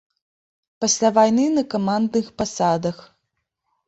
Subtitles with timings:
[0.85, 2.97] Пасля вайны на камандных пасадах.